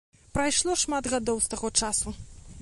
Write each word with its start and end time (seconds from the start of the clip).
Прайшло 0.37 0.73
шмат 0.85 1.05
гадоў 1.13 1.37
з 1.45 1.51
таго 1.53 1.73
часу. 1.83 2.17